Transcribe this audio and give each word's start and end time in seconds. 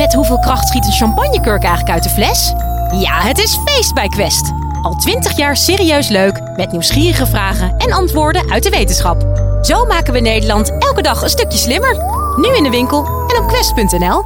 Met 0.00 0.14
hoeveel 0.14 0.38
kracht 0.38 0.68
schiet 0.68 0.86
een 0.86 0.92
champagnekurk 0.92 1.62
eigenlijk 1.62 1.90
uit 1.94 2.02
de 2.02 2.08
fles? 2.08 2.52
Ja, 3.00 3.20
het 3.20 3.38
is 3.38 3.58
feest 3.64 3.94
bij 3.94 4.08
Quest. 4.08 4.52
Al 4.82 4.94
twintig 4.94 5.36
jaar 5.36 5.56
serieus 5.56 6.08
leuk, 6.08 6.40
met 6.56 6.72
nieuwsgierige 6.72 7.26
vragen 7.26 7.76
en 7.76 7.92
antwoorden 7.92 8.50
uit 8.50 8.62
de 8.62 8.70
wetenschap. 8.70 9.22
Zo 9.62 9.84
maken 9.84 10.12
we 10.12 10.20
Nederland 10.20 10.70
elke 10.78 11.02
dag 11.02 11.22
een 11.22 11.28
stukje 11.28 11.58
slimmer. 11.58 11.96
Nu 12.36 12.56
in 12.56 12.62
de 12.62 12.70
winkel 12.70 13.04
en 13.06 13.42
op 13.42 13.48
quest.nl. 13.48 14.24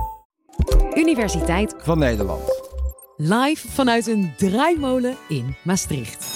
Universiteit 0.94 1.74
van 1.78 1.98
Nederland. 1.98 2.42
Live 3.16 3.68
vanuit 3.68 4.06
een 4.06 4.32
draaimolen 4.36 5.16
in 5.28 5.56
Maastricht. 5.62 6.26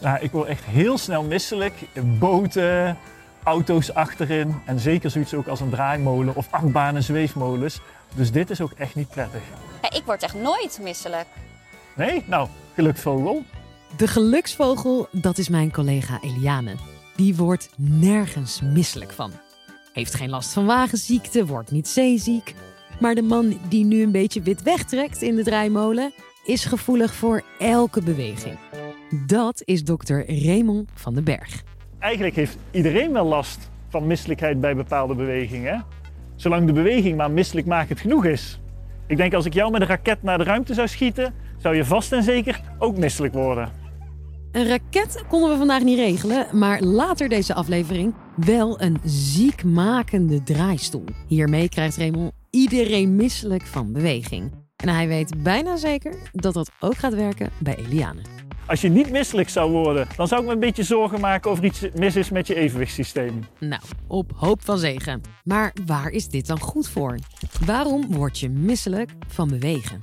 Nou, 0.00 0.18
ik 0.20 0.30
word 0.30 0.48
echt 0.48 0.64
heel 0.64 0.98
snel 0.98 1.22
misselijk. 1.22 1.74
Boten, 2.02 2.98
auto's 3.48 3.94
achterin 3.94 4.54
en 4.64 4.80
zeker 4.80 5.10
zoiets 5.10 5.34
ook 5.34 5.46
als 5.46 5.60
een 5.60 5.70
draaimolen 5.70 6.34
of 6.34 6.48
achtbanen 6.50 7.02
zweefmolens. 7.02 7.80
Dus 8.14 8.32
dit 8.32 8.50
is 8.50 8.60
ook 8.60 8.72
echt 8.72 8.94
niet 8.94 9.08
prettig. 9.08 9.40
Ja, 9.82 9.90
ik 9.90 10.02
word 10.04 10.22
echt 10.22 10.34
nooit 10.34 10.78
misselijk. 10.82 11.26
Nee? 11.96 12.24
Nou, 12.26 12.48
geluksvogel. 12.74 13.42
De 13.96 14.06
geluksvogel, 14.06 15.08
dat 15.10 15.38
is 15.38 15.48
mijn 15.48 15.72
collega 15.72 16.18
Eliane. 16.22 16.74
Die 17.16 17.36
wordt 17.36 17.70
nergens 17.76 18.60
misselijk 18.60 19.12
van. 19.12 19.32
Heeft 19.92 20.14
geen 20.14 20.30
last 20.30 20.52
van 20.52 20.66
wagenziekte, 20.66 21.46
wordt 21.46 21.70
niet 21.70 21.88
zeeziek. 21.88 22.54
Maar 23.00 23.14
de 23.14 23.22
man 23.22 23.58
die 23.68 23.84
nu 23.84 24.02
een 24.02 24.12
beetje 24.12 24.42
wit 24.42 24.62
wegtrekt 24.62 25.22
in 25.22 25.36
de 25.36 25.44
draaimolen, 25.44 26.12
is 26.44 26.64
gevoelig 26.64 27.14
voor 27.14 27.42
elke 27.58 28.02
beweging. 28.02 28.58
Dat 29.26 29.62
is 29.64 29.84
dokter 29.84 30.44
Raymond 30.44 30.90
van 30.94 31.14
den 31.14 31.24
Berg. 31.24 31.62
Eigenlijk 31.98 32.36
heeft 32.36 32.58
iedereen 32.70 33.12
wel 33.12 33.24
last 33.24 33.70
van 33.88 34.06
misselijkheid 34.06 34.60
bij 34.60 34.76
bepaalde 34.76 35.14
bewegingen. 35.14 35.84
Zolang 36.36 36.66
de 36.66 36.72
beweging 36.72 37.16
maar 37.16 37.30
misselijkmakend 37.30 38.00
genoeg 38.00 38.24
is. 38.24 38.60
Ik 39.06 39.16
denk 39.16 39.34
als 39.34 39.44
ik 39.44 39.54
jou 39.54 39.70
met 39.70 39.80
een 39.80 39.86
raket 39.86 40.22
naar 40.22 40.38
de 40.38 40.44
ruimte 40.44 40.74
zou 40.74 40.88
schieten, 40.88 41.34
zou 41.58 41.76
je 41.76 41.84
vast 41.84 42.12
en 42.12 42.22
zeker 42.22 42.60
ook 42.78 42.98
misselijk 42.98 43.34
worden. 43.34 43.72
Een 44.52 44.68
raket 44.68 45.24
konden 45.28 45.50
we 45.50 45.56
vandaag 45.56 45.82
niet 45.82 45.98
regelen, 45.98 46.46
maar 46.52 46.80
later 46.80 47.28
deze 47.28 47.54
aflevering 47.54 48.14
wel 48.36 48.80
een 48.80 48.98
ziekmakende 49.04 50.42
draaistoel. 50.42 51.04
Hiermee 51.26 51.68
krijgt 51.68 51.96
Raymond 51.96 52.32
iedereen 52.50 53.16
misselijk 53.16 53.66
van 53.66 53.92
beweging. 53.92 54.52
En 54.76 54.88
hij 54.88 55.08
weet 55.08 55.42
bijna 55.42 55.76
zeker 55.76 56.14
dat 56.32 56.54
dat 56.54 56.70
ook 56.80 56.96
gaat 56.96 57.14
werken 57.14 57.50
bij 57.60 57.76
Eliane. 57.76 58.37
Als 58.68 58.80
je 58.80 58.88
niet 58.88 59.10
misselijk 59.10 59.48
zou 59.48 59.70
worden, 59.70 60.08
dan 60.16 60.28
zou 60.28 60.40
ik 60.40 60.46
me 60.46 60.52
een 60.52 60.60
beetje 60.60 60.82
zorgen 60.82 61.20
maken 61.20 61.50
of 61.50 61.58
er 61.58 61.64
iets 61.64 61.88
mis 61.94 62.16
is 62.16 62.30
met 62.30 62.46
je 62.46 62.54
evenwichtssysteem. 62.54 63.44
Nou, 63.58 63.82
op 64.06 64.32
hoop 64.34 64.64
van 64.64 64.78
zegen. 64.78 65.20
Maar 65.44 65.72
waar 65.86 66.10
is 66.10 66.28
dit 66.28 66.46
dan 66.46 66.60
goed 66.60 66.88
voor? 66.88 67.18
Waarom 67.66 68.06
word 68.12 68.38
je 68.38 68.48
misselijk 68.48 69.10
van 69.26 69.48
bewegen? 69.48 70.00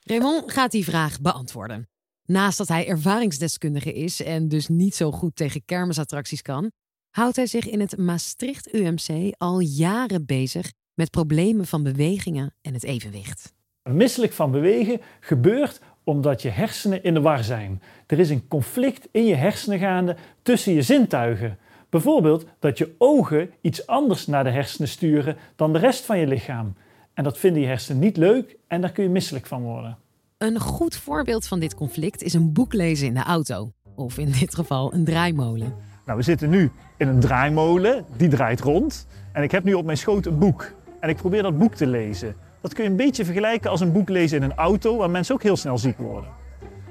Raymond 0.00 0.52
gaat 0.52 0.70
die 0.70 0.84
vraag 0.84 1.20
beantwoorden. 1.20 1.88
Naast 2.24 2.58
dat 2.58 2.68
hij 2.68 2.86
ervaringsdeskundige 2.88 3.92
is 3.92 4.22
en 4.22 4.48
dus 4.48 4.68
niet 4.68 4.94
zo 4.94 5.12
goed 5.12 5.36
tegen 5.36 5.64
kermisattracties 5.64 6.42
kan, 6.42 6.70
houdt 7.10 7.36
hij 7.36 7.46
zich 7.46 7.68
in 7.68 7.80
het 7.80 7.96
Maastricht 7.96 8.74
UMC 8.74 9.34
al 9.38 9.60
jaren 9.60 10.26
bezig 10.26 10.72
met 10.94 11.10
problemen 11.10 11.66
van 11.66 11.82
bewegingen 11.82 12.54
en 12.62 12.74
het 12.74 12.84
evenwicht. 12.84 13.54
Misselijk 13.82 14.32
van 14.32 14.50
bewegen 14.50 15.00
gebeurt 15.20 15.80
omdat 16.06 16.42
je 16.42 16.48
hersenen 16.48 17.02
in 17.02 17.14
de 17.14 17.20
war 17.20 17.44
zijn. 17.44 17.82
Er 18.06 18.18
is 18.18 18.30
een 18.30 18.48
conflict 18.48 19.08
in 19.10 19.26
je 19.26 19.34
hersenen 19.34 19.78
gaande 19.78 20.16
tussen 20.42 20.72
je 20.72 20.82
zintuigen. 20.82 21.58
Bijvoorbeeld 21.88 22.44
dat 22.58 22.78
je 22.78 22.94
ogen 22.98 23.50
iets 23.60 23.86
anders 23.86 24.26
naar 24.26 24.44
de 24.44 24.50
hersenen 24.50 24.88
sturen 24.88 25.36
dan 25.56 25.72
de 25.72 25.78
rest 25.78 26.04
van 26.04 26.18
je 26.18 26.26
lichaam. 26.26 26.74
En 27.14 27.24
dat 27.24 27.38
vinden 27.38 27.62
je 27.62 27.68
hersenen 27.68 28.00
niet 28.00 28.16
leuk 28.16 28.56
en 28.66 28.80
daar 28.80 28.92
kun 28.92 29.04
je 29.04 29.10
misselijk 29.10 29.46
van 29.46 29.62
worden. 29.62 29.98
Een 30.38 30.58
goed 30.60 30.96
voorbeeld 30.96 31.46
van 31.46 31.60
dit 31.60 31.74
conflict 31.74 32.22
is 32.22 32.34
een 32.34 32.52
boek 32.52 32.72
lezen 32.72 33.06
in 33.06 33.14
de 33.14 33.22
auto. 33.22 33.70
Of 33.94 34.18
in 34.18 34.30
dit 34.30 34.54
geval 34.54 34.94
een 34.94 35.04
draaimolen. 35.04 35.74
Nou, 36.04 36.18
we 36.18 36.24
zitten 36.24 36.50
nu 36.50 36.70
in 36.96 37.08
een 37.08 37.20
draaimolen, 37.20 38.04
die 38.16 38.28
draait 38.28 38.60
rond. 38.60 39.06
En 39.32 39.42
ik 39.42 39.50
heb 39.50 39.64
nu 39.64 39.74
op 39.74 39.84
mijn 39.84 39.98
schoot 39.98 40.26
een 40.26 40.38
boek. 40.38 40.72
En 41.00 41.08
ik 41.08 41.16
probeer 41.16 41.42
dat 41.42 41.58
boek 41.58 41.74
te 41.74 41.86
lezen. 41.86 42.36
Dat 42.60 42.74
kun 42.74 42.84
je 42.84 42.90
een 42.90 42.96
beetje 42.96 43.24
vergelijken 43.24 43.70
als 43.70 43.80
een 43.80 43.92
boek 43.92 44.08
lezen 44.08 44.36
in 44.36 44.42
een 44.42 44.56
auto, 44.56 44.96
waar 44.96 45.10
mensen 45.10 45.34
ook 45.34 45.42
heel 45.42 45.56
snel 45.56 45.78
ziek 45.78 45.98
worden. 45.98 46.30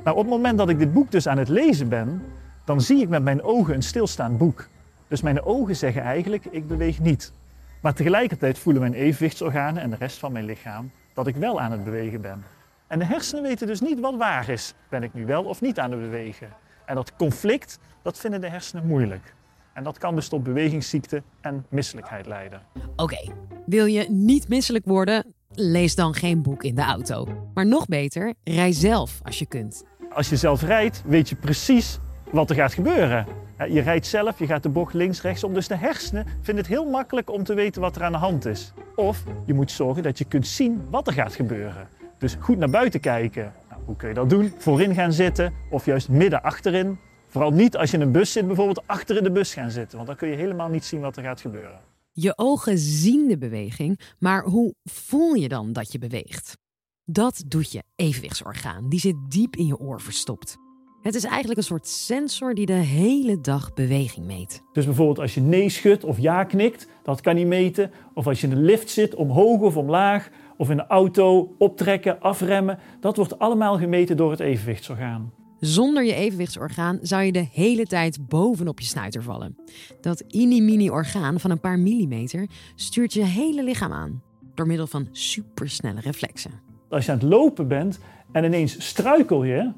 Nou, 0.04 0.18
op 0.18 0.24
het 0.24 0.32
moment 0.32 0.58
dat 0.58 0.70
ik 0.70 0.80
dit 0.80 0.94
boek 0.94 1.12
dus 1.12 1.28
aan 1.28 1.38
het 1.38 1.50
lezen 1.50 1.90
ben, 1.90 2.24
dan 2.66 2.82
zie 2.82 3.02
ik 3.02 3.10
met 3.10 3.24
mijn 3.24 3.44
ogen 3.44 3.76
een 3.76 3.84
stilstaand 3.84 4.38
boek. 4.38 4.68
Dus 5.08 5.22
mijn 5.22 5.44
ogen 5.44 5.76
zeggen 5.76 6.02
eigenlijk, 6.02 6.46
ik 6.46 6.68
beweeg 6.68 7.00
niet. 7.00 7.34
Maar 7.82 7.94
tegelijkertijd 7.94 8.60
voelen 8.60 8.82
mijn 8.82 8.94
evenwichtsorganen 8.94 9.82
en 9.82 9.90
de 9.90 9.96
rest 9.96 10.18
van 10.18 10.32
mijn 10.32 10.46
lichaam 10.46 10.92
dat 11.14 11.28
ik 11.28 11.36
wel 11.36 11.62
aan 11.62 11.72
het 11.72 11.84
bewegen 11.84 12.22
ben. 12.22 12.44
En 12.88 13.00
de 13.00 13.06
hersenen 13.06 13.44
weten 13.44 13.68
dus 13.68 13.82
niet 13.82 14.00
wat 14.00 14.16
waar 14.16 14.50
is. 14.50 14.74
Ben 14.90 15.04
ik 15.04 15.14
nu 15.14 15.26
wel 15.26 15.44
of 15.44 15.62
niet 15.62 15.80
aan 15.80 15.92
het 15.92 16.00
bewegen? 16.00 16.50
En 16.86 16.96
dat 16.96 17.16
conflict, 17.16 17.80
dat 18.02 18.20
vinden 18.20 18.42
de 18.42 18.50
hersenen 18.50 18.88
moeilijk. 18.88 19.34
En 19.74 19.84
dat 19.84 19.98
kan 19.98 20.16
dus 20.16 20.28
tot 20.28 20.44
bewegingsziekte 20.44 21.24
en 21.42 21.66
misselijkheid 21.70 22.26
leiden. 22.26 22.62
Oké, 22.96 23.32
wil 23.66 23.86
je 23.86 24.10
niet 24.10 24.48
misselijk 24.48 24.86
worden? 24.86 25.35
Lees 25.56 25.96
dan 25.96 26.14
geen 26.14 26.42
boek 26.42 26.64
in 26.64 26.76
de 26.76 26.82
auto. 26.82 27.28
Maar 27.54 27.66
nog 27.66 27.86
beter, 27.86 28.34
rij 28.44 28.72
zelf 28.72 29.20
als 29.24 29.40
je 29.40 29.46
kunt. 29.46 29.84
Als 30.14 30.30
je 30.30 30.36
zelf 30.36 30.62
rijdt, 30.62 31.04
weet 31.06 31.30
je 31.30 31.36
precies 31.36 32.00
wat 32.32 32.50
er 32.50 32.56
gaat 32.56 32.74
gebeuren. 32.74 33.26
Je 33.70 33.82
rijdt 33.82 34.06
zelf, 34.06 34.40
je 34.40 34.46
gaat 34.46 34.64
de 34.64 34.70
bocht 34.70 34.94
links, 34.94 35.22
rechts 35.22 35.44
om. 35.44 35.54
Dus 35.54 35.68
de 35.68 35.76
hersenen 35.76 36.26
vinden 36.42 36.64
het 36.64 36.74
heel 36.74 36.90
makkelijk 36.90 37.32
om 37.32 37.44
te 37.44 37.54
weten 37.54 37.82
wat 37.82 37.96
er 37.96 38.04
aan 38.04 38.12
de 38.12 38.18
hand 38.18 38.46
is. 38.46 38.74
Of 38.96 39.24
je 39.46 39.54
moet 39.54 39.72
zorgen 39.72 40.04
dat 40.04 40.18
je 40.18 40.26
kunt 40.26 40.48
zien 40.48 40.82
wat 40.90 41.08
er 41.08 41.14
gaat 41.14 41.34
gebeuren. 41.34 41.88
Dus 42.18 42.38
goed 42.40 42.58
naar 42.58 42.70
buiten 42.70 43.00
kijken. 43.00 43.54
Nou, 43.70 43.82
hoe 43.86 43.96
kun 43.96 44.08
je 44.08 44.14
dat 44.14 44.30
doen? 44.30 44.54
Voorin 44.58 44.94
gaan 44.94 45.14
zitten 45.14 45.54
of 45.70 45.86
juist 45.86 46.10
midden 46.10 46.44
achterin. 46.44 46.98
Vooral 47.28 47.52
niet 47.52 47.78
als 47.78 47.92
je 47.92 47.98
in 47.98 48.04
een 48.04 48.12
bus 48.12 48.32
zit, 48.32 48.48
bijvoorbeeld 48.48 48.88
achter 48.88 49.18
in 49.18 49.24
de 49.24 49.32
bus 49.32 49.54
gaan 49.54 49.72
zitten. 49.72 49.96
Want 49.96 50.08
dan 50.08 50.18
kun 50.18 50.28
je 50.28 50.36
helemaal 50.36 50.70
niet 50.70 50.86
zien 50.86 51.02
wat 51.02 51.18
er 51.18 51.24
gaat 51.24 51.42
gebeuren. 51.42 51.80
Je 52.18 52.34
ogen 52.38 52.78
zien 52.78 53.28
de 53.28 53.38
beweging, 53.38 54.00
maar 54.20 54.44
hoe 54.44 54.76
voel 54.84 55.34
je 55.34 55.48
dan 55.48 55.74
dat 55.74 55.92
je 55.92 55.98
beweegt? 55.98 56.58
Dat 57.04 57.44
doet 57.48 57.72
je 57.72 57.84
evenwichtsorgaan. 57.96 58.90
Die 58.90 59.00
zit 59.00 59.16
diep 59.30 59.56
in 59.56 59.66
je 59.66 59.78
oor 59.78 60.02
verstopt. 60.02 60.56
Het 61.02 61.16
is 61.16 61.24
eigenlijk 61.24 61.58
een 61.58 61.66
soort 61.66 61.88
sensor 61.88 62.54
die 62.54 62.66
de 62.66 62.74
hele 62.74 63.42
dag 63.42 63.74
beweging 63.74 64.26
meet. 64.26 64.62
Dus 64.74 64.86
bijvoorbeeld 64.86 65.20
als 65.20 65.34
je 65.34 65.42
nee 65.42 65.70
schudt 65.70 66.04
of 66.04 66.20
ja 66.20 66.44
knikt, 66.44 66.88
dat 67.04 67.22
kan 67.22 67.36
hij 67.36 67.46
meten. 67.46 67.92
Of 68.14 68.28
als 68.28 68.42
je 68.42 68.48
in 68.48 68.56
de 68.56 68.62
lift 68.62 68.90
zit, 68.90 69.16
omhoog 69.16 69.62
of 69.62 69.78
omlaag. 69.78 70.30
Of 70.58 70.70
in 70.70 70.78
de 70.78 70.88
auto, 70.88 71.56
optrekken, 71.58 72.20
afremmen. 72.20 72.80
Dat 73.00 73.16
wordt 73.16 73.40
allemaal 73.40 73.78
gemeten 73.78 74.18
door 74.18 74.32
het 74.32 74.40
evenwichtsorgaan. 74.40 75.34
Zonder 75.66 76.04
je 76.04 76.14
evenwichtsorgaan 76.14 77.00
zou 77.02 77.24
je 77.24 77.32
de 77.32 77.48
hele 77.52 77.86
tijd 77.86 78.28
bovenop 78.28 78.80
je 78.80 78.86
snuiter 78.86 79.24
vallen. 79.24 79.58
Dat 80.02 80.24
mini-mini 80.30 80.90
orgaan 80.90 81.40
van 81.40 81.52
een 81.52 81.60
paar 81.60 81.80
millimeter 81.80 82.48
stuurt 82.76 83.14
je 83.14 83.24
hele 83.24 83.64
lichaam 83.64 83.92
aan. 83.92 84.22
Door 84.54 84.68
middel 84.68 84.88
van 84.88 85.08
supersnelle 85.12 86.00
reflexen. 86.00 86.52
Als 86.90 87.06
je 87.06 87.12
aan 87.12 87.18
het 87.18 87.28
lopen 87.28 87.68
bent 87.68 88.00
en 88.32 88.44
ineens 88.44 88.88
struikel 88.88 89.44
je, 89.44 89.72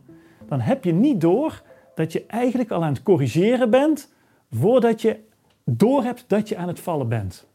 dan 0.48 0.60
heb 0.60 0.84
je 0.84 0.94
niet 0.94 1.22
door 1.22 1.62
dat 1.96 2.12
je 2.12 2.26
eigenlijk 2.26 2.72
al 2.72 2.84
aan 2.84 2.94
het 2.94 3.04
corrigeren 3.04 3.70
bent 3.70 4.14
voordat 4.52 5.02
je 5.02 5.20
doorhebt 5.66 6.26
dat 6.28 6.50
je 6.50 6.58
aan 6.58 6.68
het 6.68 6.80
vallen 6.80 7.10
bent. 7.10 7.48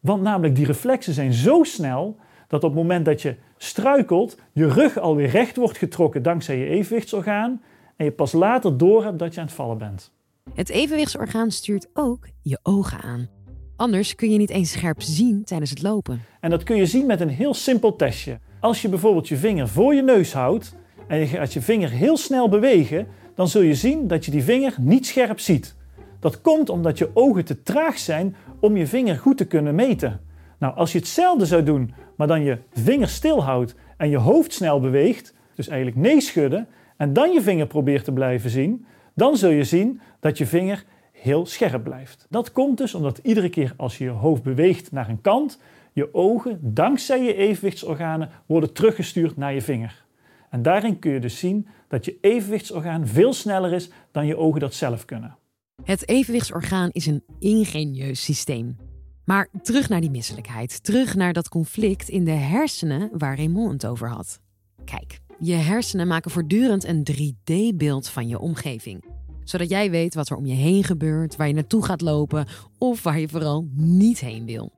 Want 0.00 0.22
namelijk 0.22 0.56
die 0.56 0.66
reflexen 0.66 1.14
zijn 1.14 1.32
zo 1.32 1.62
snel 1.62 2.16
dat 2.48 2.64
op 2.64 2.70
het 2.70 2.80
moment 2.80 3.04
dat 3.04 3.22
je 3.22 3.36
struikelt, 3.58 4.36
je 4.52 4.68
rug 4.68 4.98
alweer 4.98 5.28
recht 5.28 5.56
wordt 5.56 5.78
getrokken 5.78 6.22
dankzij 6.22 6.58
je 6.58 6.66
evenwichtsorgaan 6.66 7.62
en 7.96 8.04
je 8.04 8.12
pas 8.12 8.32
later 8.32 8.76
doorhebt 8.76 9.18
dat 9.18 9.34
je 9.34 9.40
aan 9.40 9.46
het 9.46 9.54
vallen 9.54 9.78
bent. 9.78 10.12
Het 10.54 10.68
evenwichtsorgaan 10.68 11.50
stuurt 11.50 11.88
ook 11.94 12.28
je 12.42 12.58
ogen 12.62 13.00
aan. 13.00 13.28
Anders 13.76 14.14
kun 14.14 14.30
je 14.30 14.38
niet 14.38 14.50
eens 14.50 14.72
scherp 14.72 15.02
zien 15.02 15.44
tijdens 15.44 15.70
het 15.70 15.82
lopen. 15.82 16.20
En 16.40 16.50
dat 16.50 16.62
kun 16.62 16.76
je 16.76 16.86
zien 16.86 17.06
met 17.06 17.20
een 17.20 17.28
heel 17.28 17.54
simpel 17.54 17.96
testje. 17.96 18.38
Als 18.60 18.82
je 18.82 18.88
bijvoorbeeld 18.88 19.28
je 19.28 19.36
vinger 19.36 19.68
voor 19.68 19.94
je 19.94 20.02
neus 20.02 20.32
houdt 20.32 20.76
en 21.08 21.18
je 21.18 21.26
gaat 21.26 21.52
je 21.52 21.60
vinger 21.60 21.90
heel 21.90 22.16
snel 22.16 22.48
bewegen, 22.48 23.06
dan 23.34 23.48
zul 23.48 23.62
je 23.62 23.74
zien 23.74 24.06
dat 24.08 24.24
je 24.24 24.30
die 24.30 24.42
vinger 24.42 24.74
niet 24.78 25.06
scherp 25.06 25.40
ziet. 25.40 25.76
Dat 26.20 26.40
komt 26.40 26.68
omdat 26.68 26.98
je 26.98 27.10
ogen 27.14 27.44
te 27.44 27.62
traag 27.62 27.98
zijn 27.98 28.36
om 28.60 28.76
je 28.76 28.86
vinger 28.86 29.18
goed 29.18 29.36
te 29.36 29.46
kunnen 29.46 29.74
meten. 29.74 30.20
Nou, 30.58 30.74
als 30.74 30.92
je 30.92 30.98
hetzelfde 30.98 31.46
zou 31.46 31.62
doen, 31.62 31.94
maar 32.16 32.26
dan 32.26 32.42
je 32.42 32.58
vinger 32.72 33.08
stilhoudt 33.08 33.74
en 33.96 34.10
je 34.10 34.16
hoofd 34.16 34.52
snel 34.52 34.80
beweegt, 34.80 35.34
dus 35.54 35.68
eigenlijk 35.68 35.98
nee 35.98 36.20
schudden, 36.20 36.68
en 36.96 37.12
dan 37.12 37.32
je 37.32 37.42
vinger 37.42 37.66
probeert 37.66 38.04
te 38.04 38.12
blijven 38.12 38.50
zien, 38.50 38.86
dan 39.14 39.36
zul 39.36 39.50
je 39.50 39.64
zien 39.64 40.00
dat 40.20 40.38
je 40.38 40.46
vinger 40.46 40.84
heel 41.12 41.46
scherp 41.46 41.84
blijft. 41.84 42.26
Dat 42.30 42.52
komt 42.52 42.78
dus 42.78 42.94
omdat 42.94 43.18
iedere 43.22 43.48
keer 43.48 43.74
als 43.76 43.98
je 43.98 44.04
je 44.04 44.10
hoofd 44.10 44.42
beweegt 44.42 44.92
naar 44.92 45.08
een 45.08 45.20
kant, 45.20 45.60
je 45.92 46.14
ogen, 46.14 46.58
dankzij 46.62 47.22
je 47.22 47.34
evenwichtsorganen, 47.34 48.30
worden 48.46 48.72
teruggestuurd 48.72 49.36
naar 49.36 49.54
je 49.54 49.62
vinger. 49.62 50.04
En 50.50 50.62
daarin 50.62 50.98
kun 50.98 51.12
je 51.12 51.20
dus 51.20 51.38
zien 51.38 51.66
dat 51.88 52.04
je 52.04 52.18
evenwichtsorgaan 52.20 53.06
veel 53.06 53.32
sneller 53.32 53.72
is 53.72 53.90
dan 54.10 54.26
je 54.26 54.36
ogen 54.36 54.60
dat 54.60 54.74
zelf 54.74 55.04
kunnen. 55.04 55.36
Het 55.84 56.08
evenwichtsorgaan 56.08 56.90
is 56.92 57.06
een 57.06 57.22
ingenieus 57.38 58.24
systeem. 58.24 58.76
Maar 59.26 59.48
terug 59.62 59.88
naar 59.88 60.00
die 60.00 60.10
misselijkheid. 60.10 60.82
Terug 60.84 61.14
naar 61.14 61.32
dat 61.32 61.48
conflict 61.48 62.08
in 62.08 62.24
de 62.24 62.30
hersenen 62.30 63.10
waar 63.12 63.36
Raymond 63.36 63.72
het 63.72 63.86
over 63.86 64.08
had. 64.08 64.40
Kijk, 64.84 65.20
je 65.38 65.54
hersenen 65.54 66.06
maken 66.06 66.30
voortdurend 66.30 66.84
een 66.84 67.06
3D-beeld 67.12 68.08
van 68.08 68.28
je 68.28 68.38
omgeving. 68.38 69.04
Zodat 69.44 69.68
jij 69.68 69.90
weet 69.90 70.14
wat 70.14 70.30
er 70.30 70.36
om 70.36 70.46
je 70.46 70.54
heen 70.54 70.84
gebeurt, 70.84 71.36
waar 71.36 71.48
je 71.48 71.54
naartoe 71.54 71.84
gaat 71.84 72.00
lopen 72.00 72.46
of 72.78 73.02
waar 73.02 73.18
je 73.18 73.28
vooral 73.28 73.68
niet 73.72 74.20
heen 74.20 74.46
wil. 74.46 74.72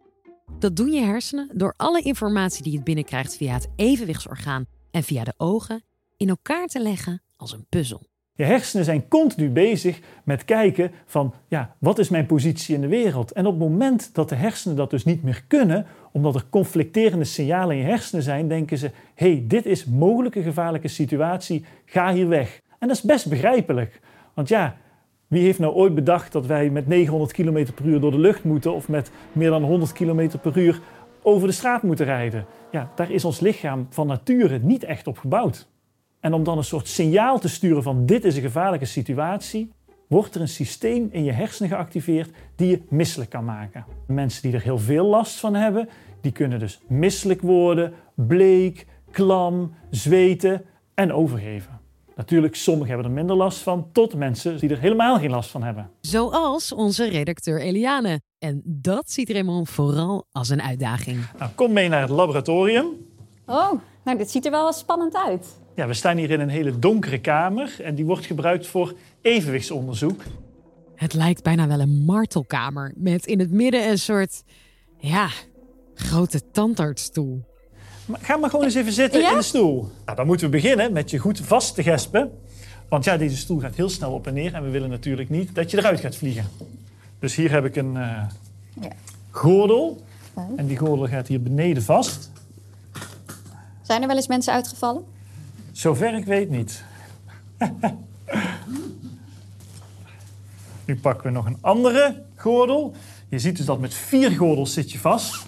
Dat 0.58 0.76
doen 0.76 0.92
je 0.92 1.02
hersenen 1.02 1.50
door 1.54 1.74
alle 1.76 2.02
informatie 2.02 2.62
die 2.62 2.72
je 2.72 2.82
binnenkrijgt 2.82 3.36
via 3.36 3.54
het 3.54 3.68
evenwichtsorgaan 3.76 4.64
en 4.90 5.02
via 5.02 5.24
de 5.24 5.34
ogen 5.36 5.84
in 6.16 6.28
elkaar 6.28 6.66
te 6.66 6.82
leggen 6.82 7.22
als 7.36 7.52
een 7.52 7.66
puzzel. 7.68 8.06
Je 8.38 8.44
hersenen 8.44 8.85
zijn 8.85 9.08
continu 9.08 9.50
bezig 9.50 10.00
met 10.25 10.44
kijken 10.44 10.90
van, 11.06 11.35
ja, 11.49 11.75
wat 11.79 11.99
is 11.99 12.08
mijn 12.08 12.26
positie 12.26 12.75
in 12.75 12.81
de 12.81 12.88
wereld? 12.88 13.32
En 13.32 13.46
op 13.46 13.52
het 13.52 13.69
moment 13.69 14.11
dat 14.14 14.29
de 14.29 14.35
hersenen 14.35 14.76
dat 14.76 14.90
dus 14.90 15.05
niet 15.05 15.23
meer 15.23 15.44
kunnen, 15.46 15.87
omdat 16.12 16.35
er 16.35 16.44
conflicterende 16.50 17.25
signalen 17.25 17.76
in 17.76 17.82
je 17.82 17.88
hersenen 17.88 18.23
zijn, 18.23 18.49
denken 18.49 18.79
ze, 18.79 18.90
hey, 19.14 19.44
dit 19.46 19.67
is 19.67 19.85
mogelijk 19.85 20.35
een 20.35 20.43
gevaarlijke 20.43 20.88
situatie, 20.88 21.64
ga 21.85 22.12
hier 22.12 22.29
weg. 22.29 22.61
En 22.79 22.88
dat 22.88 22.96
is 22.96 23.02
best 23.02 23.29
begrijpelijk. 23.29 24.00
Want 24.35 24.49
ja, 24.49 24.76
wie 25.26 25.43
heeft 25.43 25.58
nou 25.58 25.75
ooit 25.75 25.94
bedacht 25.94 26.32
dat 26.32 26.46
wij 26.46 26.70
met 26.70 26.87
900 26.87 27.32
km 27.32 27.67
per 27.75 27.87
uur 27.87 28.00
door 28.00 28.11
de 28.11 28.19
lucht 28.19 28.44
moeten 28.44 28.75
of 28.75 28.88
met 28.88 29.11
meer 29.32 29.50
dan 29.50 29.62
100 29.62 29.93
km 29.93 30.29
per 30.43 30.58
uur 30.58 30.81
over 31.23 31.49
de 31.49 31.55
straat 31.55 31.82
moeten 31.82 32.06
rijden? 32.06 32.46
Ja, 32.70 32.91
daar 32.94 33.11
is 33.11 33.25
ons 33.25 33.41
lichaam 33.41 33.87
van 33.91 34.06
nature 34.06 34.58
niet 34.58 34.84
echt 34.84 35.06
op 35.06 35.19
gebouwd. 35.19 35.69
En 36.20 36.32
om 36.32 36.44
dan 36.44 36.59
een 36.59 36.65
soort 36.65 36.88
signaal 36.88 37.38
te 37.38 37.49
sturen 37.49 37.82
van 37.82 38.06
dit 38.06 38.25
is 38.25 38.37
een 38.37 38.43
gevaarlijke 38.43 38.87
situatie, 38.87 39.73
wordt 40.06 40.35
er 40.35 40.41
een 40.41 40.49
systeem 40.49 41.09
in 41.11 41.25
je 41.25 41.32
hersenen 41.32 41.70
geactiveerd 41.70 42.31
die 42.56 42.69
je 42.69 42.82
misselijk 42.88 43.31
kan 43.31 43.44
maken. 43.44 43.85
Mensen 44.06 44.43
die 44.43 44.53
er 44.53 44.62
heel 44.62 44.79
veel 44.79 45.06
last 45.06 45.38
van 45.38 45.55
hebben, 45.55 45.88
die 46.20 46.32
kunnen 46.32 46.59
dus 46.59 46.81
misselijk 46.87 47.43
worden, 47.43 47.93
bleek, 48.15 48.87
klam, 49.11 49.75
zweten 49.91 50.65
en 50.94 51.12
overgeven. 51.12 51.81
Natuurlijk, 52.17 52.56
sommigen 52.56 52.88
hebben 52.88 53.06
er 53.06 53.17
minder 53.17 53.37
last 53.37 53.59
van, 53.59 53.88
tot 53.93 54.15
mensen 54.15 54.59
die 54.59 54.70
er 54.70 54.79
helemaal 54.79 55.19
geen 55.19 55.31
last 55.31 55.50
van 55.50 55.62
hebben. 55.62 55.91
Zoals 56.00 56.73
onze 56.73 57.09
redacteur 57.09 57.61
Eliane. 57.61 58.20
En 58.38 58.62
dat 58.65 59.11
ziet 59.11 59.31
Raymond 59.31 59.69
vooral 59.69 60.26
als 60.32 60.49
een 60.49 60.62
uitdaging. 60.62 61.19
Nou, 61.38 61.50
kom 61.55 61.73
mee 61.73 61.88
naar 61.88 62.00
het 62.00 62.11
laboratorium. 62.11 62.87
Oh, 63.47 63.73
nou 64.05 64.19
dit 64.19 64.31
ziet 64.31 64.44
er 64.44 64.50
wel 64.50 64.73
spannend 64.73 65.17
uit. 65.17 65.56
Ja, 65.78 65.86
we 65.86 65.94
staan 65.94 66.16
hier 66.16 66.30
in 66.30 66.40
een 66.40 66.48
hele 66.48 66.78
donkere 66.78 67.20
kamer 67.20 67.76
en 67.82 67.94
die 67.94 68.04
wordt 68.04 68.26
gebruikt 68.26 68.66
voor 68.66 68.94
evenwichtsonderzoek. 69.20 70.22
Het 70.94 71.14
lijkt 71.14 71.42
bijna 71.42 71.66
wel 71.66 71.80
een 71.80 72.04
martelkamer 72.04 72.92
met 72.96 73.26
in 73.26 73.38
het 73.38 73.50
midden 73.50 73.88
een 73.88 73.98
soort, 73.98 74.42
ja, 74.96 75.28
grote 75.94 76.40
tandartsstoel. 76.52 77.44
Maar 78.06 78.19
ga 78.22 78.36
maar 78.36 78.50
gewoon 78.50 78.64
eens 78.64 78.75
even 78.75 78.92
zitten 78.92 79.20
Ja? 79.20 79.30
in 79.30 79.36
de 79.36 79.42
stoel. 79.42 79.90
Nou, 80.04 80.16
dan 80.16 80.26
moeten 80.26 80.46
we 80.46 80.52
beginnen 80.52 80.92
met 80.92 81.10
je 81.10 81.19
goed 81.19 81.40
vast 81.40 81.75
te 81.75 81.82
gespen. 81.82 82.31
Want 82.88 83.04
ja, 83.04 83.16
deze 83.16 83.36
stoel 83.36 83.58
gaat 83.58 83.74
heel 83.74 83.88
snel 83.88 84.12
op 84.12 84.26
en 84.26 84.34
neer 84.34 84.54
en 84.54 84.62
we 84.62 84.70
willen 84.70 84.90
natuurlijk 84.90 85.31
niet 85.31 85.54
dat 85.54 85.70
je 85.70 85.78
eruit 85.78 86.00
gaat 86.00 86.16
vliegen. 86.16 86.44
Dus 87.19 87.34
hier 87.34 87.50
heb 87.50 87.64
ik 87.64 87.76
een 87.76 87.96
eh, 87.96 88.22
Ja. 88.81 88.90
gordel 89.31 90.02
en 90.56 90.66
die 90.66 90.76
gordel 90.76 91.06
gaat 91.08 91.28
hier 91.28 91.42
beneden 91.42 91.82
vast. 91.82 92.31
Zijn 93.82 94.00
er 94.02 94.06
wel 94.08 94.16
eens 94.16 94.28
mensen 94.28 94.52
uitgevallen? 94.52 95.16
Zover 95.78 96.14
ik 96.14 96.25
weet 96.25 96.50
niet. 96.50 96.84
nu 100.86 100.96
pakken 100.96 101.26
we 101.26 101.30
nog 101.32 101.46
een 101.46 101.58
andere 101.60 102.22
gordel. 102.36 102.94
Je 103.28 103.38
ziet 103.38 103.56
dus 103.56 103.66
dat 103.66 103.80
met 103.80 103.94
vier 103.94 104.30
gordels 104.30 104.72
zit 104.72 104.92
je 104.92 104.98
vast. 104.98 105.46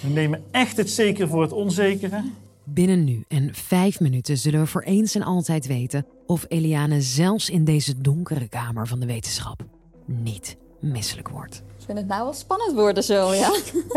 We 0.00 0.08
nemen 0.08 0.44
echt 0.50 0.76
het 0.76 0.90
zeker 0.90 1.28
voor 1.28 1.42
het 1.42 1.52
onzekere. 1.52 2.24
Binnen 2.64 3.04
nu 3.04 3.24
en 3.28 3.54
vijf 3.54 4.00
minuten 4.00 4.38
zullen 4.38 4.60
we 4.60 4.66
voor 4.66 4.82
eens 4.82 5.14
en 5.14 5.22
altijd 5.22 5.66
weten 5.66 6.06
of 6.26 6.44
Eliane 6.48 7.00
zelfs 7.00 7.50
in 7.50 7.64
deze 7.64 8.00
donkere 8.00 8.48
kamer 8.48 8.86
van 8.86 9.00
de 9.00 9.06
wetenschap 9.06 9.64
niet 10.04 10.56
misselijk 10.80 11.28
wordt. 11.28 11.62
Ik 11.78 11.84
vind 11.84 11.98
het 11.98 12.06
nou 12.06 12.22
wel 12.22 12.32
spannend 12.32 12.72
worden 12.74 13.04
zo, 13.04 13.34
ja. 13.34 13.50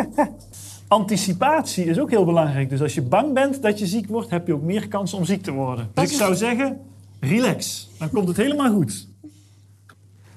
Anticipatie 0.92 1.86
is 1.86 2.00
ook 2.00 2.10
heel 2.10 2.26
belangrijk. 2.26 2.70
Dus 2.70 2.82
als 2.82 2.94
je 2.94 3.02
bang 3.02 3.34
bent 3.34 3.62
dat 3.62 3.80
je 3.80 3.86
ziek 3.88 4.08
wordt, 4.08 4.30
heb 4.30 4.48
je 4.48 4.54
ook 4.54 4.62
meer 4.62 4.88
kans 4.88 5.14
om 5.14 5.26
ziek 5.26 5.44
te 5.44 5.52
worden. 5.52 5.90
Dus 5.94 6.12
ik 6.12 6.18
zou 6.18 6.36
zeggen, 6.36 6.82
relax. 7.20 7.90
Dan 7.98 8.10
komt 8.10 8.28
het 8.28 8.38
helemaal 8.38 8.72
goed. 8.74 9.08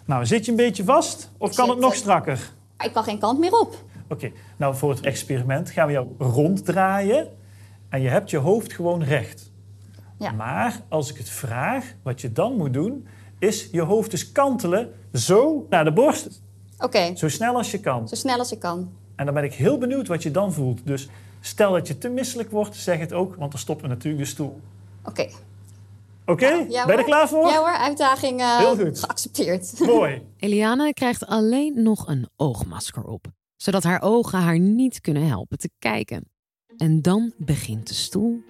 Nou, 0.04 0.26
zit 0.26 0.44
je 0.44 0.50
een 0.50 0.56
beetje 0.56 0.84
vast 0.84 1.30
of 1.38 1.54
kan 1.54 1.68
het 1.68 1.78
nog 1.78 1.94
strakker? 1.94 2.52
Ik 2.78 2.92
kan 2.92 3.04
geen 3.04 3.18
kant 3.18 3.38
meer 3.38 3.60
op. 3.60 3.84
Oké, 4.08 4.32
nou 4.56 4.74
voor 4.76 4.90
het 4.90 5.00
experiment 5.00 5.70
gaan 5.70 5.86
we 5.86 5.92
jou 5.92 6.06
ronddraaien 6.18 7.28
en 7.88 8.00
je 8.00 8.08
hebt 8.08 8.30
je 8.30 8.38
hoofd 8.38 8.72
gewoon 8.72 9.02
recht. 9.02 9.50
Ja. 10.18 10.30
Maar 10.32 10.80
als 10.88 11.10
ik 11.10 11.16
het 11.18 11.28
vraag, 11.28 11.94
wat 12.02 12.20
je 12.20 12.32
dan 12.32 12.56
moet 12.56 12.72
doen, 12.72 13.06
is 13.38 13.68
je 13.72 13.82
hoofd 13.82 14.10
dus 14.10 14.32
kantelen 14.32 14.92
zo 15.12 15.66
naar 15.70 15.84
de 15.84 15.92
borst, 15.92 16.42
Oké, 16.78 17.16
zo 17.16 17.28
snel 17.28 17.56
als 17.56 17.70
je 17.70 17.80
kan. 17.80 18.08
zo 18.08 18.14
snel 18.14 18.38
als 18.38 18.52
ik 18.52 18.58
kan. 18.58 18.90
En 19.16 19.24
dan 19.24 19.34
ben 19.34 19.44
ik 19.44 19.54
heel 19.54 19.78
benieuwd 19.78 20.06
wat 20.06 20.22
je 20.22 20.30
dan 20.30 20.52
voelt. 20.52 20.86
Dus 20.86 21.08
stel 21.40 21.72
dat 21.72 21.86
je 21.88 21.98
te 21.98 22.08
misselijk 22.08 22.50
wordt, 22.50 22.76
zeg 22.76 22.98
het 22.98 23.12
ook, 23.12 23.34
want 23.36 23.50
dan 23.50 23.60
stoppen 23.60 23.88
we 23.88 23.94
natuurlijk 23.94 24.24
de 24.24 24.30
stoel. 24.30 24.60
Oké. 25.04 25.28
Oké, 26.26 26.46
Ja 26.68 26.86
ben 26.86 26.94
je 26.94 27.00
er 27.00 27.04
klaar 27.08 27.28
voor? 27.28 27.46
Ja 27.46 27.58
hoor, 27.58 27.76
uitdaging 27.76 28.40
eh, 28.40 28.58
Heel 28.58 28.76
goed. 28.76 28.98
geaccepteerd. 28.98 29.78
Mooi. 29.86 30.22
Eliane 30.38 30.92
krijgt 30.92 31.26
alleen 31.26 31.82
nog 31.82 32.08
een 32.08 32.28
oogmasker 32.36 33.04
op, 33.04 33.26
zodat 33.56 33.82
haar 33.82 34.02
ogen 34.02 34.38
haar 34.38 34.58
niet 34.58 35.00
kunnen 35.00 35.26
helpen 35.26 35.58
te 35.58 35.70
kijken. 35.78 36.28
En 36.76 37.02
dan 37.02 37.32
begint 37.36 37.88
de 37.88 37.94
stoel 37.94 38.42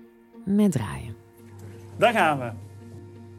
met 0.44 0.72
draaien. 0.72 1.17
Daar 1.96 2.12
gaan 2.12 2.38
we. 2.38 2.50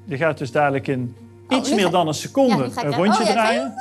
Je 0.06 0.18
gaat 0.18 0.38
dus 0.38 0.52
dadelijk 0.52 0.88
in 0.88 1.16
Oh, 1.48 1.58
iets 1.58 1.74
meer 1.74 1.90
dan 1.90 2.08
een 2.08 2.14
seconde 2.14 2.70
Ja, 2.76 2.84
een 2.84 2.94
rondje 2.94 3.22
oh, 3.22 3.28
ja, 3.28 3.34
draaien. 3.34 3.74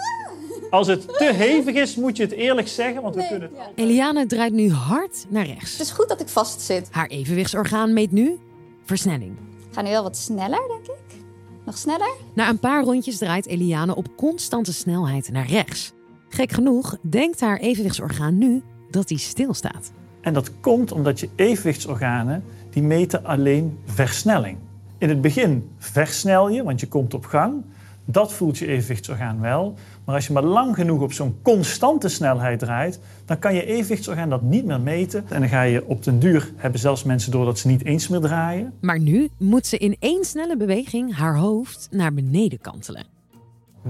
Als 0.74 0.86
het 0.86 1.18
te 1.18 1.32
hevig 1.34 1.74
is, 1.74 1.96
moet 1.96 2.16
je 2.16 2.22
het 2.22 2.32
eerlijk 2.32 2.68
zeggen, 2.68 3.02
want 3.02 3.14
we 3.14 3.26
kunnen 3.28 3.48
het 3.48 3.58
ja. 3.76 3.82
Eliane 3.84 4.26
draait 4.26 4.52
nu 4.52 4.70
hard 4.70 5.26
naar 5.28 5.46
Het 5.46 5.52
rechts. 5.52 5.80
is 5.80 5.90
goed 5.90 6.08
dat 6.08 6.20
ik 6.20 6.28
vast 6.28 6.60
zit. 6.60 6.88
Haar 6.90 7.06
evenwichtsorgaan 7.06 7.92
meet 7.92 8.12
nu 8.12 8.38
versnelling. 8.84 9.36
Ik 9.68 9.74
ga 9.74 9.82
nu 9.82 9.90
wel 9.90 10.02
wat 10.02 10.16
sneller, 10.16 10.62
denk 10.68 10.86
ik. 10.86 11.16
Nog 11.64 11.78
sneller? 11.78 12.10
Na 12.34 12.48
een 12.48 12.58
paar 12.58 12.84
rondjes 12.84 13.18
draait 13.18 13.46
Eliane 13.46 13.94
op 13.94 14.16
constante 14.16 14.72
snelheid 14.72 15.32
naar 15.32 15.46
rechts. 15.46 15.92
Gek 16.28 16.52
genoeg 16.52 16.96
denkt 17.00 17.40
haar 17.40 17.58
evenwichtsorgaan 17.58 18.38
nu 18.38 18.62
dat 18.90 19.08
hij 19.08 19.18
stilstaat. 19.18 19.92
En 20.20 20.34
dat 20.34 20.50
komt 20.60 20.92
omdat 20.92 21.20
je 21.20 21.28
evenwichtsorganen, 21.34 22.44
die 22.70 22.82
meten 22.82 23.24
alleen 23.24 23.78
versnelling. 23.84 24.58
In 24.98 25.08
het 25.08 25.20
begin 25.20 25.70
versnel 25.78 26.48
je, 26.48 26.62
want 26.62 26.80
je 26.80 26.88
komt 26.88 27.14
op 27.14 27.24
gang. 27.24 27.62
Dat 28.04 28.32
voelt 28.32 28.58
je 28.58 28.66
evenwichtsorgaan 28.66 29.40
wel. 29.40 29.74
Maar 30.04 30.14
als 30.14 30.26
je 30.26 30.32
maar 30.32 30.42
lang 30.42 30.74
genoeg 30.74 31.00
op 31.00 31.12
zo'n 31.12 31.38
constante 31.42 32.08
snelheid 32.08 32.58
draait, 32.58 33.00
dan 33.24 33.38
kan 33.38 33.54
je 33.54 33.66
evenwichtsorgaan 33.66 34.28
dat 34.28 34.42
niet 34.42 34.64
meer 34.64 34.80
meten. 34.80 35.24
En 35.28 35.40
dan 35.40 35.48
ga 35.48 35.62
je 35.62 35.86
op 35.86 36.04
den 36.04 36.18
duur, 36.18 36.52
hebben 36.56 36.80
zelfs 36.80 37.02
mensen 37.02 37.30
door 37.30 37.44
dat 37.44 37.58
ze 37.58 37.68
niet 37.68 37.84
eens 37.84 38.08
meer 38.08 38.20
draaien. 38.20 38.72
Maar 38.80 39.00
nu 39.00 39.28
moet 39.38 39.66
ze 39.66 39.78
in 39.78 39.96
één 39.98 40.24
snelle 40.24 40.56
beweging 40.56 41.16
haar 41.16 41.36
hoofd 41.36 41.88
naar 41.90 42.14
beneden 42.14 42.60
kantelen. 42.60 43.04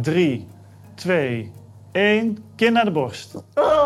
3, 0.01 0.47
2, 0.95 1.51
1, 1.93 2.39
kin 2.57 2.73
naar 2.73 2.85
de 2.85 2.91
borst. 2.91 3.35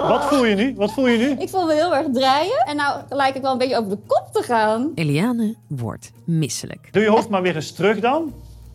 Wat 0.09 0.25
voel 0.25 0.45
je 0.45 0.55
nu? 0.55 0.75
Wat 0.75 0.93
voel 0.93 1.09
je 1.09 1.19
nu? 1.19 1.43
Ik 1.43 1.49
voel 1.49 1.67
me 1.67 1.75
heel 1.75 1.97
erg 1.97 2.07
draaien. 2.13 2.65
En 2.67 2.77
nou 2.77 3.03
lijkt 3.09 3.37
ik 3.37 3.43
wel 3.43 3.53
een 3.53 3.59
beetje 3.59 3.77
over 3.77 3.91
de 3.91 3.99
kop 4.07 4.29
te 4.33 4.43
gaan. 4.43 4.93
Eliane 4.95 5.55
wordt 5.67 6.13
misselijk. 6.25 6.89
Doe 6.93 7.03
je 7.03 7.09
hoofd 7.09 7.29
maar 7.29 7.43
weer 7.43 7.55
eens 7.55 7.73
terug 7.73 8.01
dan. 8.01 8.33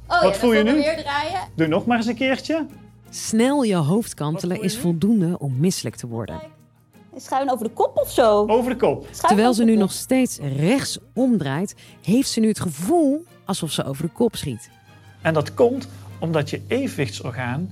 Oh, 0.07 0.21
Wat 0.21 0.33
ja, 0.33 0.39
voel 0.39 0.53
je 0.53 0.63
nu? 0.63 0.73
weer 0.73 0.97
draaien. 0.97 1.39
Doe 1.55 1.67
nog 1.67 1.85
maar 1.85 1.97
eens 1.97 2.05
een 2.07 2.15
keertje. 2.15 2.65
Snel 3.09 3.63
je 3.63 3.75
hoofd 3.75 4.13
kantelen 4.13 4.61
is 4.61 4.77
voldoende 4.77 5.39
om 5.39 5.59
misselijk 5.59 5.95
te 5.95 6.07
worden. 6.07 6.41
Schuin 7.17 7.51
over 7.51 7.65
de 7.67 7.73
kop 7.73 7.97
of 7.97 8.11
zo. 8.11 8.45
Over 8.47 8.71
de 8.71 8.77
kop. 8.77 9.07
Schuin 9.11 9.27
Terwijl 9.27 9.53
ze 9.53 9.63
nu 9.63 9.71
kop. 9.71 9.79
nog 9.81 9.91
steeds 9.91 10.39
rechts 10.57 10.97
omdraait, 11.13 11.75
heeft 12.01 12.29
ze 12.29 12.39
nu 12.39 12.47
het 12.47 12.59
gevoel 12.59 13.25
alsof 13.45 13.71
ze 13.71 13.83
over 13.83 14.05
de 14.05 14.11
kop 14.11 14.35
schiet. 14.35 14.69
En 15.21 15.33
dat 15.33 15.53
komt 15.53 15.87
omdat 16.19 16.49
je 16.49 16.61
evenwichtsorgaan, 16.67 17.71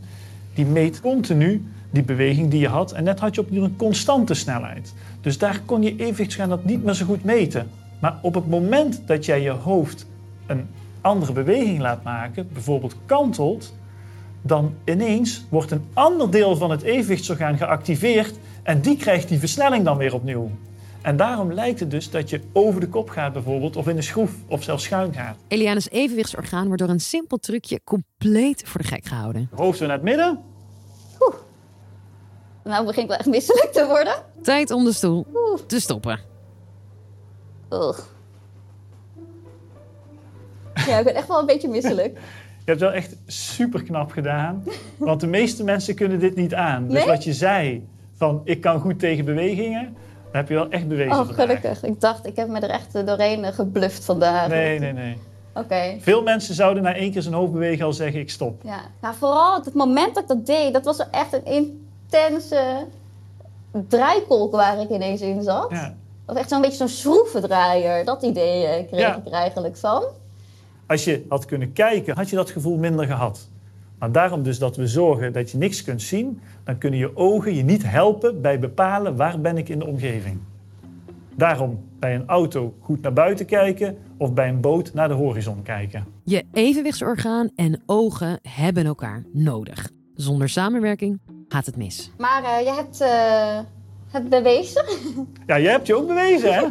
die 0.54 0.66
meet 0.66 1.02
continu 1.02 1.66
die 1.92 2.04
beweging 2.04 2.52
die 2.52 2.60
je 2.60 2.68
had. 2.68 2.92
En 2.92 3.04
net 3.04 3.20
had 3.20 3.36
je 3.36 3.42
opnieuw 3.42 3.64
een 3.64 3.76
constante 3.76 4.34
snelheid. 4.34 4.94
Dus 5.22 5.38
daar 5.38 5.62
kon 5.66 5.82
je 5.84 5.96
evenwichtsorgaan 5.96 6.50
dat 6.50 6.64
niet 6.66 6.84
meer 6.84 6.94
zo 6.94 7.06
goed 7.06 7.24
meten. 7.24 7.70
Maar 8.00 8.20
op 8.22 8.34
het 8.34 8.48
moment 8.50 9.02
dat 9.06 9.26
jij 9.26 9.42
je 9.42 9.50
hoofd 9.50 10.06
een 10.46 10.68
andere 11.02 11.34
beweging 11.34 11.80
laat 11.80 12.04
maken, 12.04 12.50
bijvoorbeeld 12.54 12.96
kantelt, 13.06 13.74
dan 14.42 14.76
ineens 14.86 15.46
wordt 15.50 15.72
een 15.72 15.86
ander 15.94 16.32
deel 16.32 16.56
van 16.56 16.72
het 16.72 16.82
evenwichtsorgaan 16.82 17.58
geactiveerd 17.58 18.36
en 18.64 18.82
die 18.82 18.98
krijgt 18.98 19.28
die 19.28 19.40
versnelling 19.40 19.86
dan 19.86 19.98
weer 19.98 20.14
opnieuw. 20.14 20.52
En 21.02 21.18
daarom 21.18 21.54
lijkt 21.54 21.80
het 21.80 21.92
dus 21.92 22.10
dat 22.10 22.30
je 22.30 22.42
over 22.54 22.80
de 22.80 22.88
kop 22.88 23.10
gaat 23.10 23.34
bijvoorbeeld, 23.34 23.76
of 23.76 23.88
in 23.88 23.98
een 23.98 24.04
schroef, 24.04 24.32
of 24.48 24.64
zelfs 24.64 24.84
schuin 24.84 25.14
gaat. 25.14 25.38
Eliane's 25.48 25.90
evenwichtsorgaan 25.90 26.66
wordt 26.66 26.82
door 26.82 26.92
een 26.92 27.00
simpel 27.00 27.38
trucje 27.38 27.82
compleet 27.84 28.64
voor 28.66 28.82
de 28.82 28.88
gek 28.88 29.06
gehouden. 29.06 29.50
Hoofd 29.56 29.80
weer 29.80 29.88
naar 29.88 29.98
het 29.98 30.06
midden. 30.06 30.40
Nou 32.64 32.86
begin 32.86 33.04
ik 33.04 33.10
wel 33.10 33.18
echt 33.18 33.28
misselijk 33.28 33.72
te 33.72 33.86
worden. 33.86 34.14
Tijd 34.42 34.72
om 34.72 34.84
de 34.84 34.94
stoel 34.94 35.26
te 35.68 35.80
stoppen. 35.80 36.20
Ugh. 37.70 38.00
Ja, 40.88 40.98
ik 40.98 41.04
ben 41.04 41.16
echt 41.16 41.28
wel 41.28 41.40
een 41.40 41.46
beetje 41.46 41.68
misselijk. 41.70 42.18
Je 42.66 42.68
hebt 42.78 42.80
wel 42.80 42.92
echt 42.92 43.16
super 43.26 43.84
knap 43.84 44.12
gedaan. 44.12 44.64
Want 44.98 45.20
de 45.22 45.28
meeste 45.28 45.64
mensen 45.64 45.96
kunnen 45.96 46.20
dit 46.20 46.36
niet 46.36 46.54
aan. 46.54 46.84
Dus 46.88 46.94
Nee? 46.94 47.06
wat 47.06 47.24
je 47.24 47.34
zei, 47.34 47.88
van 48.18 48.42
ik 48.44 48.62
kan 48.62 48.80
goed 48.80 49.00
tegen 49.00 49.26
bewegingen, 49.26 49.84
dat 50.24 50.34
heb 50.34 50.48
je 50.48 50.54
wel 50.54 50.70
echt 50.70 50.88
bewezen 50.88 51.20
Oh, 51.20 51.28
gelukkig. 51.30 51.84
Ik 51.84 52.02
dacht, 52.02 52.26
ik 52.26 52.36
heb 52.36 52.48
me 52.48 52.60
er 52.60 52.70
echt 52.70 52.96
eh, 52.96 53.06
doorheen 53.06 53.44
eh, 53.44 53.54
gebluft 53.54 54.06
vandaag. 54.06 54.48
Nee, 54.48 54.80
nee, 54.80 54.94
nee. 54.94 55.18
Oké. 55.54 55.96
Veel 56.00 56.22
mensen 56.24 56.56
zouden 56.56 56.84
na 56.84 56.96
één 56.96 57.12
keer 57.12 57.22
zijn 57.22 57.34
hoofd 57.34 57.52
bewegen 57.52 57.86
al 57.86 57.94
zeggen 57.94 58.20
ik 58.20 58.30
stop. 58.30 58.62
Ja. 58.64 58.80
Nou, 59.02 59.16
vooral 59.16 59.56
het 59.64 59.74
moment 59.74 60.14
dat 60.16 60.24
ik 60.24 60.30
dat 60.30 60.46
deed, 60.46 60.74
dat 60.74 60.86
was 60.86 61.10
echt 61.12 61.34
een 61.34 61.46
intense 61.46 62.86
draaikolk 63.88 64.52
waar 64.52 64.80
ik 64.82 64.90
ineens 64.90 65.22
in 65.22 65.42
zat. 65.44 65.68
Ja. 65.72 65.94
Of 66.26 66.36
echt 66.38 66.50
zo'n 66.50 66.62
beetje 66.62 66.78
zo'n 66.78 66.88
schroevendraaier. 66.88 68.06
Dat 68.06 68.24
idee 68.24 68.66
eh, 68.66 68.88
kreeg 68.88 69.00
Ja. 69.00 69.16
ik 69.16 69.26
er 69.26 69.32
eigenlijk 69.32 69.78
van. 69.78 70.04
Als 70.92 71.04
je 71.04 71.26
had 71.30 71.46
kunnen 71.46 71.74
kijken, 71.74 72.16
had 72.16 72.30
je 72.30 72.36
dat 72.36 72.50
gevoel 72.50 72.78
minder 72.78 73.06
gehad. 73.06 73.50
Maar 74.00 74.12
daarom 74.12 74.44
dus 74.44 74.60
dat 74.60 74.76
we 74.76 74.88
zorgen 74.88 75.34
dat 75.34 75.52
je 75.52 75.58
niks 75.58 75.84
kunt 75.84 76.02
zien, 76.02 76.40
dan 76.64 76.78
kunnen 76.78 77.00
je 77.00 77.18
ogen 77.18 77.56
je 77.56 77.64
niet 77.64 77.84
helpen 77.84 78.42
bij 78.42 78.60
bepalen 78.60 79.16
waar 79.16 79.42
ben 79.42 79.58
ik 79.58 79.70
in 79.70 79.80
de 79.80 79.86
omgeving. 79.86 80.40
Daarom 81.36 81.84
bij 82.00 82.16
een 82.16 82.28
auto 82.28 82.74
goed 82.80 83.02
naar 83.02 83.14
buiten 83.14 83.46
kijken 83.46 83.98
of 84.18 84.34
bij 84.34 84.50
een 84.50 84.62
boot 84.62 84.94
naar 84.94 85.08
de 85.08 85.14
horizon 85.14 85.62
kijken. 85.62 86.06
Je 86.24 86.46
evenwichtsorgaan 86.54 87.50
en 87.56 87.82
ogen 87.86 88.40
hebben 88.42 88.86
elkaar 88.86 89.24
nodig. 89.34 89.90
Zonder 90.16 90.50
samenwerking 90.50 91.20
gaat 91.48 91.66
het 91.66 91.78
mis. 91.78 92.12
Maar 92.18 92.44
eh, 92.44 92.66
je 92.66 92.74
hebt 92.74 93.02
eh, 93.02 93.60
het 94.12 94.30
bewezen. 94.30 94.86
Ja, 95.48 95.60
jij 95.60 95.72
hebt 95.72 95.88
je 95.88 95.96
ook 95.96 96.08
bewezen, 96.08 96.54
hè? 96.54 96.64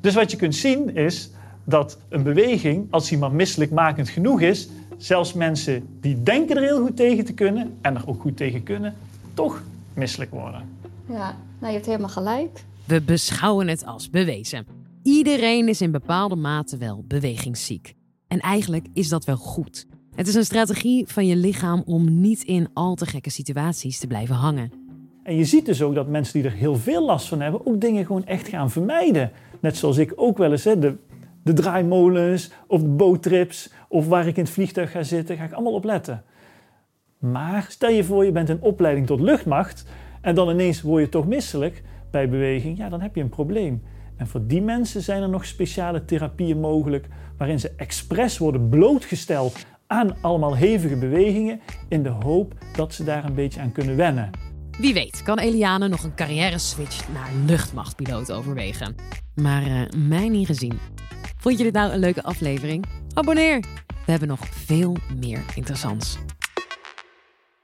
Dus 0.00 0.14
wat 0.14 0.30
je 0.30 0.36
kunt 0.36 0.54
zien 0.54 0.94
is 0.94 1.30
dat 1.64 1.98
een 2.08 2.22
beweging, 2.22 2.86
als 2.90 3.08
die 3.08 3.18
maar 3.18 3.32
misselijkmakend 3.32 4.08
genoeg 4.08 4.40
is, 4.40 4.68
zelfs 4.96 5.32
mensen 5.32 5.86
die 6.00 6.22
denken 6.22 6.56
er 6.56 6.62
heel 6.62 6.80
goed 6.80 6.96
tegen 6.96 7.24
te 7.24 7.32
kunnen 7.32 7.78
en 7.80 7.94
er 7.94 8.02
ook 8.06 8.20
goed 8.20 8.36
tegen 8.36 8.62
kunnen, 8.62 8.94
toch 9.34 9.62
misselijk 9.94 10.30
worden. 10.30 10.62
Ja, 11.08 11.36
nou, 11.58 11.66
je 11.66 11.72
hebt 11.72 11.86
helemaal 11.86 12.08
gelijk. 12.08 12.64
We 12.84 13.00
beschouwen 13.00 13.68
het 13.68 13.84
als 13.84 14.10
bewezen. 14.10 14.66
Iedereen 15.02 15.68
is 15.68 15.80
in 15.80 15.90
bepaalde 15.90 16.36
mate 16.36 16.76
wel 16.76 17.04
bewegingsziek. 17.08 17.94
En 18.28 18.38
eigenlijk 18.38 18.86
is 18.92 19.08
dat 19.08 19.24
wel 19.24 19.36
goed. 19.36 19.86
Het 20.14 20.28
is 20.28 20.34
een 20.34 20.44
strategie 20.44 21.06
van 21.06 21.26
je 21.26 21.36
lichaam 21.36 21.82
om 21.86 22.20
niet 22.20 22.42
in 22.42 22.68
al 22.72 22.94
te 22.94 23.06
gekke 23.06 23.30
situaties 23.30 23.98
te 23.98 24.06
blijven 24.06 24.34
hangen. 24.34 24.72
En 25.22 25.36
je 25.36 25.44
ziet 25.44 25.66
dus 25.66 25.82
ook 25.82 25.94
dat 25.94 26.08
mensen 26.08 26.40
die 26.40 26.50
er 26.50 26.56
heel 26.56 26.76
veel 26.76 27.04
last 27.04 27.28
van 27.28 27.40
hebben, 27.40 27.66
ook 27.66 27.80
dingen 27.80 28.06
gewoon 28.06 28.24
echt 28.24 28.48
gaan 28.48 28.70
vermijden. 28.70 29.30
Net 29.60 29.76
zoals 29.76 29.96
ik 29.96 30.12
ook 30.16 30.38
wel 30.38 30.50
eens, 30.50 30.64
hè, 30.64 30.78
de, 30.78 30.96
de 31.42 31.52
draaimolens 31.52 32.50
of 32.66 32.80
de 32.80 32.88
boottrips 32.88 33.72
of 33.88 34.08
waar 34.08 34.26
ik 34.26 34.36
in 34.36 34.42
het 34.42 34.52
vliegtuig 34.52 34.90
ga 34.90 35.02
zitten, 35.02 35.36
ga 35.36 35.44
ik 35.44 35.52
allemaal 35.52 35.74
op 35.74 35.84
letten. 35.84 36.24
Maar 37.18 37.66
stel 37.68 37.90
je 37.90 38.04
voor, 38.04 38.24
je 38.24 38.32
bent 38.32 38.48
in 38.48 38.60
opleiding 38.60 39.06
tot 39.06 39.20
luchtmacht 39.20 39.84
en 40.20 40.34
dan 40.34 40.50
ineens 40.50 40.82
word 40.82 41.02
je 41.02 41.08
toch 41.08 41.26
misselijk 41.26 41.82
bij 42.10 42.28
beweging, 42.28 42.78
ja, 42.78 42.88
dan 42.88 43.00
heb 43.00 43.14
je 43.14 43.20
een 43.20 43.28
probleem. 43.28 43.82
En 44.16 44.26
voor 44.26 44.46
die 44.46 44.62
mensen 44.62 45.02
zijn 45.02 45.22
er 45.22 45.28
nog 45.28 45.46
speciale 45.46 46.04
therapieën 46.04 46.60
mogelijk, 46.60 47.06
waarin 47.36 47.60
ze 47.60 47.72
expres 47.76 48.38
worden 48.38 48.68
blootgesteld 48.68 49.66
aan 49.86 50.16
allemaal 50.20 50.56
hevige 50.56 50.96
bewegingen, 50.96 51.60
in 51.88 52.02
de 52.02 52.08
hoop 52.08 52.54
dat 52.76 52.94
ze 52.94 53.04
daar 53.04 53.24
een 53.24 53.34
beetje 53.34 53.60
aan 53.60 53.72
kunnen 53.72 53.96
wennen. 53.96 54.30
Wie 54.78 54.94
weet 54.94 55.22
kan 55.22 55.38
Eliane 55.38 55.88
nog 55.88 56.02
een 56.02 56.14
carrière 56.14 56.58
switch 56.58 57.12
naar 57.12 57.30
luchtmachtpiloot 57.46 58.32
overwegen. 58.32 58.94
Maar 59.34 59.62
eh, 59.62 59.98
mij 60.08 60.28
niet 60.28 60.46
gezien. 60.46 60.78
Vond 61.40 61.58
je 61.58 61.64
dit 61.64 61.72
nou 61.72 61.92
een 61.92 61.98
leuke 61.98 62.22
aflevering? 62.22 62.84
Abonneer! 63.14 63.60
We 63.86 64.10
hebben 64.10 64.28
nog 64.28 64.46
veel 64.50 64.96
meer 65.20 65.44
interessants. 65.54 66.18